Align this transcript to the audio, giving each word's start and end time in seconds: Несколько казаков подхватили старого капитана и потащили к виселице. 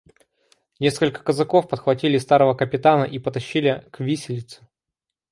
Несколько 0.79 1.19
казаков 1.23 1.69
подхватили 1.69 2.17
старого 2.17 2.55
капитана 2.55 3.03
и 3.03 3.19
потащили 3.19 3.87
к 3.91 3.99
виселице. 3.99 4.67